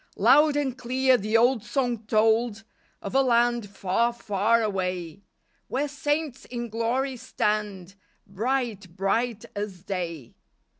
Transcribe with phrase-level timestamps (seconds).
[0.17, 2.63] Loud and clear the old song told
[3.03, 5.21] Of a land "far, far away"
[5.67, 7.93] "Where saints in glory stand"
[8.25, 10.33] "Bright, bright as day."